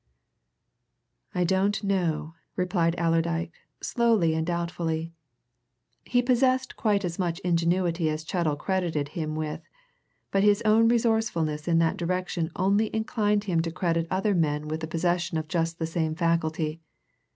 [1.35, 3.53] "I don't know," replied Allerdyke,
[3.83, 5.11] slowly and doubtfully.
[6.03, 9.61] He possessed quite as much ingenuity as Chettle credited him with,
[10.31, 14.79] but his own resourcefulness in that direction only inclined him to credit other men with
[14.79, 16.81] the possession of just the same faculty.